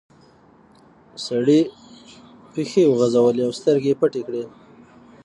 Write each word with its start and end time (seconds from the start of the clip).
سړي 1.25 1.61
پښې 2.51 2.83
وغځولې 2.91 3.41
او 3.47 3.51
سترګې 3.59 3.97
پټې 4.01 4.21
کړې. 4.27 4.43